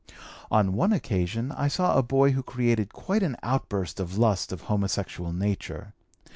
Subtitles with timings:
[0.49, 4.61] "On one occasion I saw a boy who created quite an outburst of lust of
[4.61, 5.93] homosexual nature.